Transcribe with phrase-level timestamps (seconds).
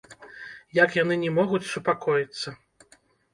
[0.77, 2.49] Як яны не могуць супакоіцца.